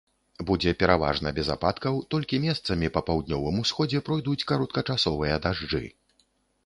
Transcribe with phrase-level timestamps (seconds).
[0.49, 5.85] Будзе пераважна без ападкаў, толькі месцамі па паўднёвым усходзе пройдуць кароткачасовыя дажджы.